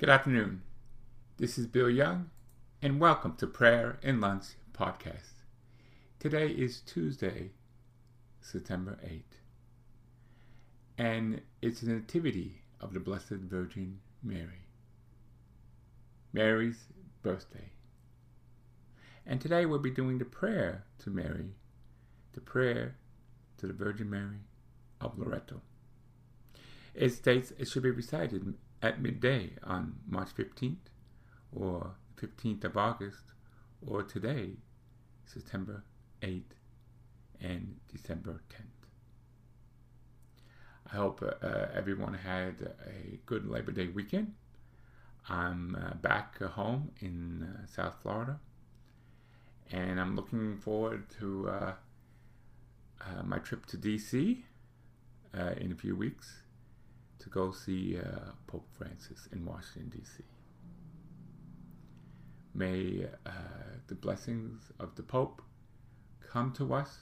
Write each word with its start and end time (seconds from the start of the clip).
Good 0.00 0.08
afternoon. 0.08 0.62
This 1.36 1.58
is 1.58 1.66
Bill 1.66 1.90
Young, 1.90 2.30
and 2.80 2.98
welcome 2.98 3.36
to 3.36 3.46
Prayer 3.46 3.98
and 4.02 4.18
Lunch 4.18 4.44
Podcast. 4.72 5.42
Today 6.18 6.46
is 6.46 6.80
Tuesday, 6.80 7.50
September 8.40 8.98
8th, 9.04 9.36
and 10.96 11.42
it's 11.60 11.82
the 11.82 11.92
Nativity 11.92 12.62
of 12.80 12.94
the 12.94 12.98
Blessed 12.98 13.42
Virgin 13.42 13.98
Mary. 14.22 14.64
Mary's 16.32 16.86
birthday. 17.22 17.72
And 19.26 19.38
today 19.38 19.66
we'll 19.66 19.80
be 19.80 19.90
doing 19.90 20.16
the 20.16 20.24
prayer 20.24 20.84
to 21.00 21.10
Mary, 21.10 21.56
the 22.32 22.40
prayer 22.40 22.96
to 23.58 23.66
the 23.66 23.74
Virgin 23.74 24.08
Mary 24.08 24.46
of 24.98 25.18
Loreto. 25.18 25.60
It 26.94 27.10
states 27.10 27.52
it 27.58 27.68
should 27.68 27.82
be 27.82 27.90
recited 27.90 28.54
at 28.82 29.00
midday 29.00 29.50
on 29.62 29.94
March 30.08 30.30
15th 30.36 30.76
or 31.52 31.92
15th 32.20 32.64
of 32.64 32.76
August 32.76 33.32
or 33.86 34.02
today, 34.02 34.50
September 35.26 35.84
8th 36.22 36.42
and 37.40 37.76
December 37.90 38.42
10th. 38.50 38.80
I 40.92 40.96
hope 40.96 41.22
uh, 41.22 41.46
uh, 41.46 41.68
everyone 41.74 42.14
had 42.14 42.72
a 42.86 43.18
good 43.26 43.46
Labor 43.46 43.72
Day 43.72 43.88
weekend. 43.88 44.34
I'm 45.28 45.76
uh, 45.76 45.94
back 45.94 46.38
home 46.42 46.90
in 47.00 47.42
uh, 47.42 47.66
South 47.66 47.94
Florida 48.02 48.40
and 49.70 50.00
I'm 50.00 50.16
looking 50.16 50.56
forward 50.56 51.04
to 51.20 51.48
uh, 51.48 51.72
uh, 53.00 53.22
my 53.24 53.38
trip 53.38 53.66
to 53.66 53.76
DC 53.76 54.42
in 55.58 55.70
a 55.70 55.76
few 55.76 55.94
weeks 55.94 56.42
to 57.20 57.28
go 57.28 57.52
see 57.52 57.98
uh, 57.98 58.32
Pope 58.46 58.66
Francis 58.76 59.28
in 59.32 59.44
Washington, 59.44 59.90
D.C. 59.90 60.24
May 62.54 63.06
uh, 63.26 63.30
the 63.86 63.94
blessings 63.94 64.72
of 64.80 64.94
the 64.96 65.02
Pope 65.02 65.42
come 66.32 66.52
to 66.52 66.74
us. 66.74 66.96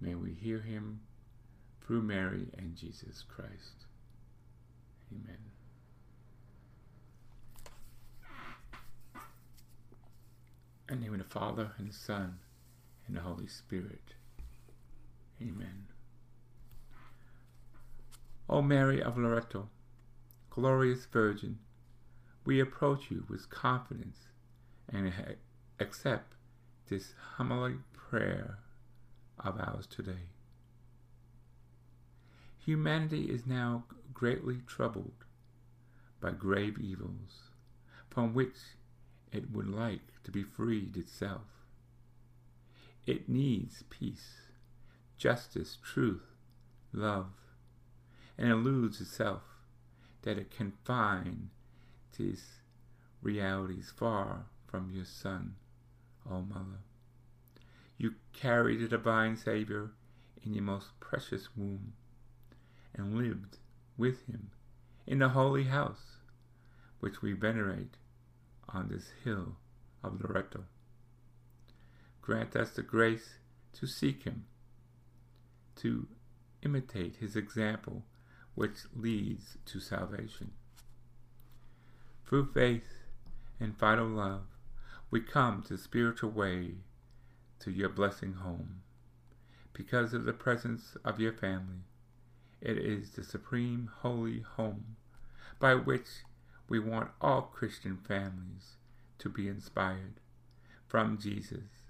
May 0.00 0.14
we 0.14 0.32
hear 0.32 0.60
him 0.60 1.00
through 1.80 2.02
Mary 2.02 2.48
and 2.58 2.76
Jesus 2.76 3.24
Christ. 3.26 3.86
Amen. 5.12 5.38
In 10.90 11.00
the 11.00 11.04
name 11.06 11.14
of 11.14 11.18
the 11.18 11.24
Father, 11.24 11.72
and 11.78 11.88
the 11.88 11.94
Son, 11.94 12.38
and 13.06 13.16
the 13.16 13.20
Holy 13.20 13.46
Spirit. 13.46 14.14
Amen. 15.40 15.93
O 18.48 18.60
Mary 18.60 19.02
of 19.02 19.16
Loreto, 19.16 19.70
glorious 20.50 21.06
Virgin, 21.06 21.58
we 22.44 22.60
approach 22.60 23.10
you 23.10 23.24
with 23.28 23.48
confidence 23.48 24.28
and 24.86 25.10
accept 25.80 26.34
this 26.88 27.14
humble 27.36 27.76
prayer 27.94 28.58
of 29.38 29.58
ours 29.58 29.86
today. 29.86 30.28
Humanity 32.58 33.30
is 33.30 33.46
now 33.46 33.84
greatly 34.12 34.60
troubled 34.66 35.24
by 36.20 36.32
grave 36.32 36.78
evils 36.78 37.50
from 38.10 38.34
which 38.34 38.56
it 39.32 39.50
would 39.50 39.68
like 39.68 40.22
to 40.22 40.30
be 40.30 40.42
freed 40.42 40.98
itself. 40.98 41.64
It 43.06 43.28
needs 43.28 43.84
peace, 43.88 44.48
justice, 45.16 45.78
truth, 45.82 46.26
love, 46.92 47.32
and 48.36 48.50
eludes 48.50 49.00
itself 49.00 49.42
that 50.22 50.38
it 50.38 50.50
can 50.50 50.72
find 50.84 51.50
these 52.16 52.60
realities 53.22 53.92
far 53.96 54.46
from 54.66 54.90
your 54.90 55.04
Son, 55.04 55.54
O 56.30 56.40
Mother. 56.40 56.80
You 57.96 58.14
carried 58.32 58.80
the 58.80 58.88
divine 58.88 59.36
Savior 59.36 59.90
in 60.42 60.54
your 60.54 60.64
most 60.64 60.88
precious 61.00 61.48
womb 61.56 61.92
and 62.94 63.16
lived 63.16 63.58
with 63.96 64.26
him 64.26 64.50
in 65.06 65.20
the 65.20 65.30
holy 65.30 65.64
house 65.64 66.18
which 67.00 67.22
we 67.22 67.32
venerate 67.32 67.96
on 68.68 68.88
this 68.88 69.10
hill 69.24 69.56
of 70.02 70.20
Loreto. 70.20 70.64
Grant 72.22 72.56
us 72.56 72.70
the 72.70 72.82
grace 72.82 73.34
to 73.74 73.86
seek 73.86 74.24
him, 74.24 74.46
to 75.76 76.06
imitate 76.62 77.16
his 77.16 77.36
example 77.36 78.04
which 78.54 78.84
leads 78.94 79.58
to 79.66 79.80
salvation. 79.80 80.52
Through 82.26 82.52
faith 82.52 82.88
and 83.60 83.76
vital 83.78 84.06
love, 84.06 84.46
we 85.10 85.20
come 85.20 85.62
to 85.68 85.76
spiritual 85.76 86.30
way 86.30 86.74
to 87.60 87.70
your 87.70 87.88
blessing 87.88 88.34
home. 88.34 88.82
Because 89.72 90.14
of 90.14 90.24
the 90.24 90.32
presence 90.32 90.96
of 91.04 91.20
your 91.20 91.32
family, 91.32 91.84
it 92.60 92.78
is 92.78 93.10
the 93.10 93.24
supreme 93.24 93.90
holy 94.00 94.40
home 94.40 94.96
by 95.58 95.74
which 95.74 96.24
we 96.68 96.78
want 96.78 97.10
all 97.20 97.42
Christian 97.42 97.96
families 97.96 98.76
to 99.18 99.28
be 99.28 99.48
inspired 99.48 100.20
from 100.86 101.18
Jesus. 101.18 101.84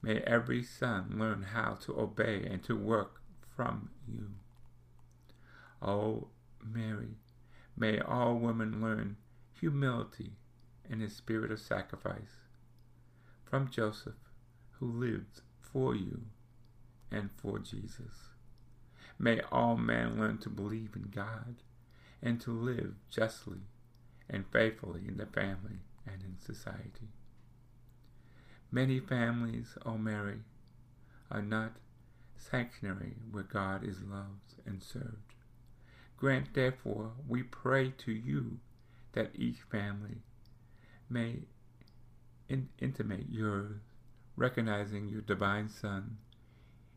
May 0.00 0.18
every 0.18 0.62
son 0.62 1.16
learn 1.18 1.42
how 1.54 1.74
to 1.82 1.98
obey 1.98 2.46
and 2.48 2.62
to 2.64 2.76
work 2.76 3.20
from 3.56 3.90
you. 4.06 4.30
O 5.80 6.28
Mary, 6.64 7.16
may 7.76 8.00
all 8.00 8.34
women 8.36 8.80
learn 8.80 9.16
humility 9.60 10.32
and 10.88 11.02
the 11.02 11.08
spirit 11.08 11.50
of 11.50 11.60
sacrifice 11.60 12.38
from 13.44 13.70
Joseph, 13.70 14.14
who 14.72 14.86
lived 14.86 15.42
for 15.60 15.94
you 15.94 16.22
and 17.10 17.30
for 17.32 17.58
Jesus. 17.58 18.30
May 19.18 19.40
all 19.50 19.76
men 19.76 20.18
learn 20.18 20.38
to 20.38 20.50
believe 20.50 20.90
in 20.94 21.10
God 21.14 21.56
and 22.22 22.40
to 22.42 22.52
live 22.52 22.94
justly 23.10 23.60
and 24.28 24.44
faithfully 24.52 25.02
in 25.08 25.16
the 25.16 25.26
family 25.26 25.80
and 26.06 26.22
in 26.22 26.38
society. 26.38 27.08
Many 28.70 29.00
families, 29.00 29.76
O 29.86 29.96
Mary, 29.96 30.40
are 31.30 31.42
not 31.42 31.76
sanctuary 32.36 33.16
where 33.30 33.44
God 33.44 33.82
is 33.82 34.02
loved 34.02 34.54
and 34.66 34.82
served. 34.82 35.34
Grant, 36.18 36.52
therefore, 36.52 37.12
we 37.28 37.44
pray 37.44 37.92
to 37.98 38.10
you 38.10 38.58
that 39.12 39.30
each 39.36 39.62
family 39.62 40.22
may 41.08 41.44
in- 42.48 42.70
intimate 42.80 43.26
yours, 43.30 43.80
recognizing 44.36 45.08
your 45.08 45.20
divine 45.20 45.68
Son 45.68 46.18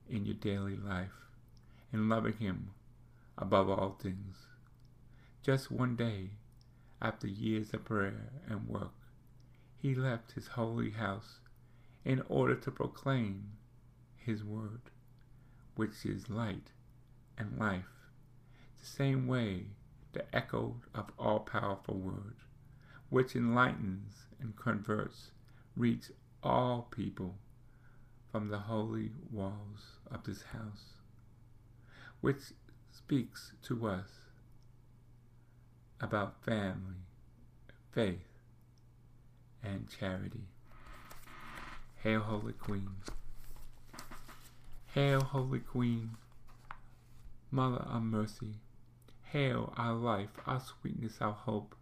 in 0.09 0.26
your 0.26 0.36
daily 0.36 0.76
life 0.76 1.28
and 1.92 2.09
loving 2.09 2.34
him 2.34 2.72
above 3.38 3.70
all 3.70 3.92
things. 4.02 4.48
Just 5.44 5.70
one 5.70 5.96
day, 5.96 6.32
after 7.00 7.28
years 7.28 7.76
of 7.76 7.86
prayer 7.86 8.32
and 8.48 8.68
work, 8.68 8.94
he 9.78 9.94
left 9.94 10.32
his 10.32 10.48
holy 10.48 10.92
house 10.92 11.42
in 12.03 12.24
order 12.28 12.56
to 12.56 12.72
proclaim 12.72 13.52
his 14.16 14.44
word, 14.44 14.82
which 15.76 16.06
is 16.08 16.28
light 16.28 16.72
and 17.38 17.59
life 17.59 18.00
the 18.81 18.88
same 18.88 19.28
way 19.28 19.66
the 20.14 20.36
echo 20.36 20.75
of 20.94 21.12
all 21.18 21.40
powerful 21.40 21.96
word, 21.96 22.36
which 23.09 23.36
enlightens 23.36 24.25
and 24.40 24.56
converts, 24.56 25.31
reach 25.75 26.12
all 26.44 26.88
people 26.91 27.36
from 28.31 28.50
the 28.50 28.58
holy 28.58 29.12
walls 29.31 30.00
of 30.09 30.24
this 30.24 30.44
house, 30.44 30.96
which 32.22 32.53
speaks 32.91 33.53
to 33.64 33.88
us 33.88 34.09
about 36.00 36.44
family, 36.44 37.06
faith, 37.91 38.28
and 39.64 39.88
charity. 39.90 40.47
Hail, 42.03 42.22
Holy 42.22 42.53
Queen. 42.53 42.90
Hail, 44.94 45.22
Holy 45.22 45.59
Queen, 45.59 46.11
Mother 47.52 47.85
of 47.88 48.02
Mercy. 48.02 48.55
Hail 49.31 49.73
our 49.78 49.93
life, 49.93 50.29
our 50.45 50.59
sweetness, 50.59 51.22
our 51.22 51.31
hope. 51.31 51.73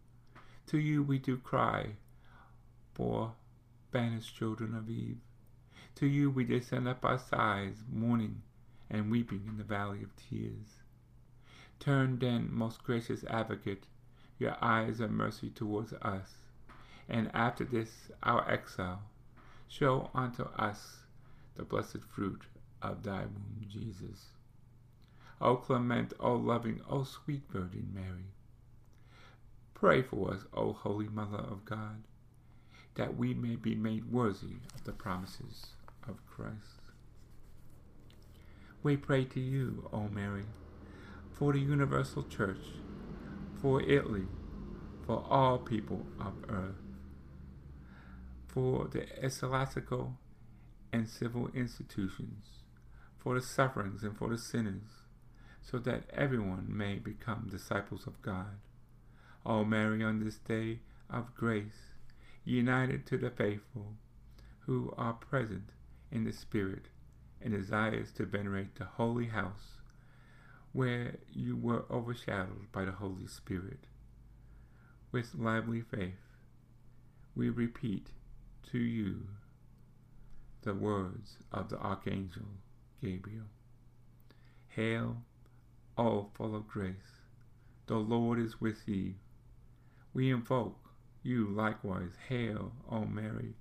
To 0.67 0.77
you 0.77 1.01
we 1.01 1.17
do 1.17 1.35
cry, 1.35 1.95
poor 2.93 3.33
banished 3.91 4.35
children 4.35 4.75
of 4.75 4.87
Eve. 4.87 5.17
To 5.95 6.05
you 6.05 6.29
we 6.29 6.43
descend 6.43 6.87
up 6.87 7.03
our 7.03 7.17
sighs, 7.17 7.83
mourning 7.91 8.43
and 8.87 9.09
weeping 9.09 9.45
in 9.47 9.57
the 9.57 9.63
valley 9.63 10.03
of 10.03 10.15
tears. 10.15 10.83
Turn 11.79 12.19
then, 12.19 12.49
most 12.53 12.83
gracious 12.83 13.23
advocate, 13.23 13.87
your 14.37 14.55
eyes 14.61 14.99
of 14.99 15.09
mercy 15.09 15.49
towards 15.49 15.93
us, 15.93 16.35
and 17.07 17.31
after 17.33 17.63
this 17.63 18.11
our 18.21 18.47
exile, 18.47 19.01
show 19.67 20.11
unto 20.13 20.43
us 20.43 20.97
the 21.55 21.63
blessed 21.63 22.03
fruit 22.03 22.43
of 22.83 23.01
thy 23.01 23.21
womb, 23.21 23.65
Jesus. 23.67 24.38
O 25.41 25.55
clement, 25.55 26.13
O 26.19 26.33
loving, 26.33 26.81
O 26.89 27.03
sweet 27.03 27.43
Virgin 27.49 27.89
Mary, 27.93 28.33
Pray 29.79 30.01
for 30.01 30.33
us, 30.33 30.41
O 30.53 30.73
Holy 30.73 31.07
Mother 31.07 31.37
of 31.37 31.63
God, 31.63 32.03
that 32.95 33.15
we 33.15 33.33
may 33.33 33.55
be 33.55 33.75
made 33.75 34.11
worthy 34.11 34.57
of 34.75 34.83
the 34.83 34.91
promises 34.91 35.67
of 36.05 36.17
Christ. 36.27 36.81
We 38.83 38.97
pray 38.97 39.23
to 39.23 39.39
you, 39.39 39.89
O 39.93 40.09
Mary, 40.09 40.43
for 41.31 41.53
the 41.53 41.59
universal 41.59 42.23
church, 42.23 42.59
for 43.61 43.81
Italy, 43.81 44.27
for 45.05 45.25
all 45.29 45.57
people 45.57 46.05
of 46.19 46.33
earth, 46.49 46.75
for 48.47 48.89
the 48.89 49.03
ecclesiastical 49.25 50.17
and 50.91 51.07
civil 51.07 51.49
institutions, 51.53 52.63
for 53.17 53.35
the 53.35 53.41
sufferings 53.41 54.03
and 54.03 54.17
for 54.17 54.27
the 54.27 54.37
sinners, 54.37 54.98
so 55.61 55.77
that 55.79 56.09
everyone 56.13 56.65
may 56.69 56.95
become 56.95 57.47
disciples 57.49 58.07
of 58.07 58.21
God 58.21 58.57
O 59.45 59.63
Mary, 59.63 60.03
on 60.03 60.19
this 60.23 60.37
day 60.37 60.79
of 61.09 61.33
grace, 61.33 61.93
united 62.43 63.05
to 63.05 63.17
the 63.17 63.29
faithful 63.29 63.95
who 64.59 64.93
are 64.97 65.13
present 65.13 65.71
in 66.11 66.23
the 66.25 66.33
Spirit 66.33 66.89
and 67.41 67.53
desires 67.53 68.11
to 68.11 68.25
venerate 68.25 68.75
the 68.75 68.85
holy 68.85 69.27
house 69.27 69.77
where 70.73 71.15
you 71.31 71.55
were 71.55 71.85
overshadowed 71.89 72.71
by 72.71 72.85
the 72.85 72.91
Holy 72.91 73.27
Spirit. 73.27 73.87
With 75.11 75.33
lively 75.33 75.81
faith, 75.81 76.35
we 77.33 77.49
repeat 77.49 78.11
to 78.71 78.77
you 78.77 79.29
the 80.61 80.75
words 80.75 81.37
of 81.51 81.69
the 81.69 81.79
Archangel 81.79 82.45
Gabriel. 83.01 83.45
Hail, 84.67 85.23
O 86.01 86.29
full 86.33 86.55
of 86.55 86.65
grace, 86.65 87.19
the 87.87 87.97
Lord 87.97 88.39
is 88.39 88.61
with 88.61 88.85
thee. 88.85 89.17
We 90.13 90.31
invoke 90.31 90.79
you 91.23 91.45
likewise. 91.45 92.13
Hail, 92.29 92.71
O 92.89 93.03
Mary, 93.03 93.55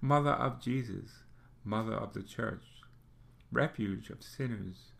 Mother 0.00 0.32
of 0.32 0.60
Jesus, 0.60 1.22
Mother 1.64 1.92
of 1.92 2.12
the 2.12 2.24
Church, 2.24 2.64
refuge 3.52 4.10
of 4.10 4.24
sinners, 4.24 4.94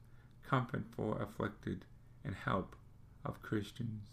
comfort 0.48 0.84
for 0.92 1.20
afflicted, 1.20 1.84
and 2.22 2.36
help 2.36 2.76
of 3.24 3.42
Christians. 3.42 4.06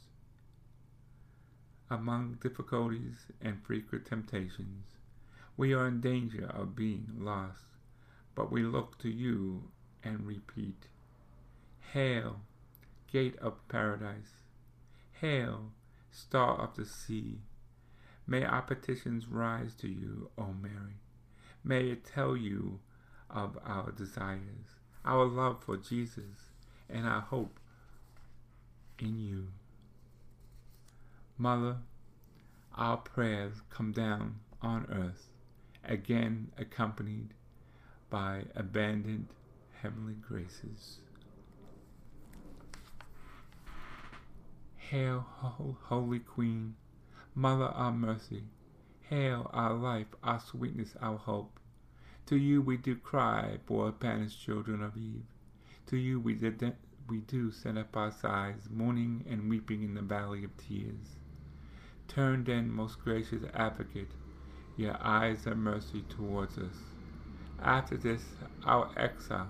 Among 1.92 2.40
difficulties 2.42 3.28
and 3.40 3.64
frequent 3.64 4.06
temptations, 4.06 4.88
we 5.56 5.76
are 5.76 5.88
in 5.88 6.02
danger 6.02 6.48
of 6.48 6.76
being 6.76 7.06
lost, 7.20 7.66
but 8.34 8.52
we 8.52 8.64
look 8.64 8.98
to 8.98 9.10
you 9.10 9.70
and 10.04 10.26
repeat, 10.26 10.88
Hail, 11.92 12.42
gate 13.14 13.38
of 13.40 13.54
paradise! 13.68 14.42
Hail, 15.22 15.72
star 16.12 16.60
of 16.60 16.76
the 16.76 16.84
sea. 16.84 17.38
May 18.26 18.44
our 18.44 18.64
petitions 18.64 19.28
rise 19.28 19.76
to 19.76 19.88
you, 19.88 20.32
O 20.36 20.48
Mary. 20.60 20.98
May 21.64 21.92
it 21.92 22.06
tell 22.06 22.36
you 22.36 22.80
of 23.30 23.56
our 23.64 23.92
desires, 23.92 24.80
our 25.06 25.26
love 25.26 25.64
for 25.64 25.78
Jesus, 25.78 26.50
and 26.90 27.06
our 27.06 27.22
hope 27.22 27.60
in 28.98 29.20
you. 29.20 29.50
Mother, 31.38 31.78
our 32.76 32.98
prayers 32.98 33.62
come 33.70 33.92
down 33.92 34.40
on 34.60 34.88
earth, 34.92 35.30
again 35.84 36.52
accompanied 36.58 37.36
by 38.10 38.46
abandoned 38.56 39.28
heavenly 39.84 40.16
graces. 40.16 40.98
Hail, 44.94 45.26
Holy 45.86 46.20
Queen, 46.20 46.76
Mother 47.34 47.66
of 47.66 47.96
mercy. 47.96 48.44
Hail, 49.02 49.50
our 49.52 49.74
life, 49.74 50.06
our 50.24 50.40
sweetness, 50.40 50.96
our 51.02 51.18
hope. 51.18 51.60
To 52.28 52.36
you 52.38 52.62
we 52.62 52.78
do 52.78 52.96
cry, 52.98 53.58
poor 53.66 53.92
banished 53.92 54.40
children 54.40 54.84
of 54.84 54.96
Eve. 54.96 55.26
To 55.88 55.98
you 55.98 56.20
we, 56.20 56.36
did, 56.36 56.76
we 57.10 57.22
do 57.22 57.50
send 57.50 57.80
up 57.80 57.98
our 57.98 58.12
sighs, 58.12 58.70
mourning 58.70 59.26
and 59.28 59.50
weeping 59.50 59.82
in 59.82 59.96
the 59.96 60.04
valley 60.04 60.44
of 60.44 60.56
tears. 60.58 61.18
Turn 62.08 62.44
then, 62.44 62.72
most 62.72 63.04
gracious 63.04 63.42
advocate, 63.56 64.12
your 64.78 64.96
eyes 65.02 65.48
of 65.48 65.58
mercy 65.58 66.04
towards 66.08 66.60
us. 66.60 66.78
After 67.60 67.98
this, 67.98 68.24
our 68.64 68.92
exile, 68.96 69.50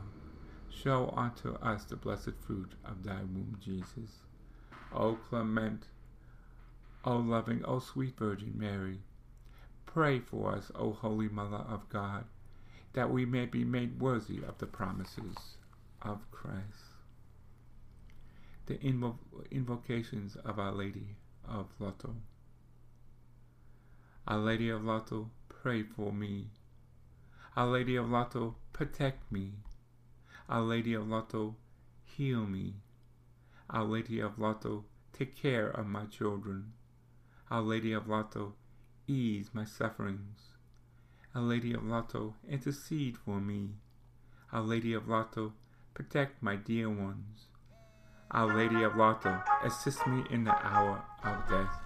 show 0.69 1.13
unto 1.17 1.55
us 1.55 1.83
the 1.83 1.97
blessed 1.97 2.31
fruit 2.39 2.75
of 2.85 3.03
thy 3.03 3.19
womb, 3.23 3.57
Jesus. 3.59 4.23
O 4.95 5.15
clement, 5.15 5.87
O 7.03 7.17
loving, 7.17 7.65
O 7.65 7.79
sweet 7.79 8.15
Virgin 8.17 8.53
Mary, 8.55 9.01
pray 9.85 10.19
for 10.19 10.53
us, 10.53 10.71
O 10.75 10.93
Holy 10.93 11.27
Mother 11.27 11.57
of 11.57 11.89
God, 11.89 12.25
that 12.93 13.09
we 13.09 13.25
may 13.25 13.45
be 13.45 13.63
made 13.63 13.99
worthy 13.99 14.43
of 14.43 14.57
the 14.59 14.67
promises 14.67 15.57
of 16.01 16.29
Christ. 16.31 16.93
The 18.67 18.77
invo- 18.77 19.17
invocations 19.51 20.35
of 20.37 20.59
Our 20.59 20.71
Lady 20.71 21.15
of 21.47 21.67
Loreto. 21.79 22.15
Our 24.27 24.37
Lady 24.37 24.69
of 24.69 24.83
Loreto, 24.83 25.29
pray 25.49 25.83
for 25.83 26.13
me. 26.13 26.51
Our 27.57 27.67
Lady 27.67 27.95
of 27.95 28.09
Loreto, 28.09 28.55
protect 28.71 29.31
me. 29.31 29.53
Our 30.47 30.61
Lady 30.61 30.93
of 30.93 31.07
Loreto, 31.07 31.55
heal 32.05 32.45
me. 32.45 32.75
Our 33.73 33.85
Lady 33.85 34.19
of 34.19 34.37
Loreto, 34.37 34.85
take 35.13 35.35
care 35.35 35.67
of 35.67 35.87
my 35.87 36.05
children. 36.05 36.73
Our 37.49 37.63
Lady 37.63 37.91
of 37.91 38.07
Loreto, 38.07 38.53
ease 39.07 39.49
my 39.51 39.65
sufferings. 39.65 40.53
Our 41.33 41.41
Lady 41.41 41.73
of 41.73 41.83
Loreto, 41.83 42.35
intercede 42.47 43.17
for 43.17 43.41
me. 43.41 43.71
Our 44.51 44.61
Lady 44.61 44.93
of 44.93 45.07
Loreto, 45.07 45.53
protect 45.95 46.43
my 46.43 46.55
dear 46.55 46.87
ones. 46.87 47.47
Our 48.29 48.55
Lady 48.55 48.83
of 48.83 48.95
Loreto, 48.95 49.41
assist 49.63 50.05
me 50.05 50.23
in 50.29 50.43
the 50.43 50.55
hour 50.63 51.03
of 51.23 51.49
death. 51.49 51.79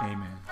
Amen. 0.00 0.51